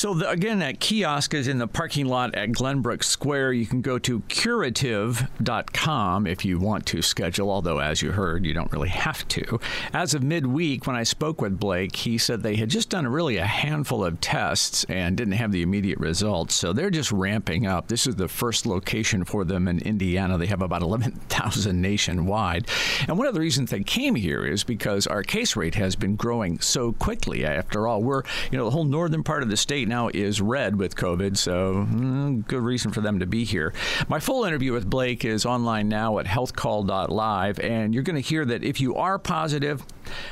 So, 0.05 0.13
the, 0.13 0.29
again, 0.29 0.59
that 0.59 0.81
kiosk 0.81 1.33
is 1.33 1.49
in 1.49 1.57
the 1.57 1.67
parking 1.67 2.05
lot 2.05 2.35
at 2.35 2.51
Glenbrook 2.51 3.03
Square. 3.03 3.55
You 3.55 3.65
can 3.65 3.81
go 3.81 3.99
to 4.01 4.21
curative.com 4.29 6.27
if 6.27 6.45
you 6.45 6.59
want 6.59 6.85
to 6.85 7.01
schedule, 7.01 7.51
although, 7.51 7.79
as 7.79 8.03
you 8.03 8.13
heard, 8.13 8.45
you 8.45 8.53
don't 8.53 8.71
really 8.71 8.91
have 8.91 9.27
to. 9.29 9.59
As 9.95 10.13
of 10.13 10.23
midweek, 10.23 10.87
when 10.87 10.95
I 10.95 11.05
spoke 11.05 11.41
with 11.41 11.59
Blake, 11.59 11.97
he 11.97 12.19
said 12.19 12.43
they 12.43 12.57
had 12.57 12.69
just 12.69 12.91
done 12.91 13.09
really 13.09 13.39
a 13.39 13.47
handful 13.47 14.05
of 14.05 14.21
tests 14.21 14.85
and 14.91 15.17
didn't 15.17 15.33
have 15.33 15.53
the 15.53 15.63
immediate 15.63 15.99
results. 15.99 16.55
So, 16.55 16.75
they're 16.75 16.91
just 16.91 17.11
ramping 17.11 17.67
up. 17.67 17.89
This 17.89 18.07
is 18.07 18.17
the 18.17 18.29
first 18.29 18.67
location 18.67 19.25
for 19.25 19.43
them 19.43 19.67
in 19.67 19.79
Indiana. 19.79 20.37
They 20.37 20.49
have 20.49 20.61
about 20.61 20.83
11,000 20.83 21.81
nationwide. 21.81 22.69
And 23.09 23.17
one 23.17 23.27
of 23.27 23.33
the 23.33 23.41
reasons 23.41 23.71
they 23.71 23.83
came 23.83 24.17
here 24.17 24.45
is 24.45 24.65
because 24.65 25.07
our 25.07 25.23
case 25.23 25.57
rate 25.57 25.77
has 25.77 25.97
been 25.97 26.15
growing 26.15 26.61
so 26.61 26.93
quickly. 26.93 27.47
After 27.47 27.89
all, 27.89 28.03
we're, 28.03 28.23
you 28.53 28.59
know, 28.59 28.67
the 28.67 28.71
whole 28.71 28.85
northern 28.85 29.23
part 29.23 29.43
of 29.43 29.49
the 29.49 29.57
state 29.57 29.94
now 29.95 30.11
is 30.13 30.41
red 30.41 30.75
with 30.75 30.97
COVID, 30.97 31.37
so 31.37 31.87
mm, 31.89 32.45
good 32.49 32.63
reason 32.63 32.91
for 32.91 33.01
them 33.01 33.21
to 33.21 33.27
be 33.27 33.45
here. 33.45 33.73
My 34.09 34.19
full 34.19 34.45
interview 34.45 34.73
with 34.73 34.91
Blake 34.91 35.25
is 35.25 35.47
online 35.47 35.89
now 35.89 36.19
at 36.19 36.27
healthcall.live, 36.27 37.61
and 37.61 37.95
you're 37.95 38.03
going 38.03 38.21
to 38.21 38.29
hear 38.29 38.45
that 38.45 38.65
if 38.65 38.81
you 38.81 38.97
are 38.97 39.21
positive, 39.21 39.85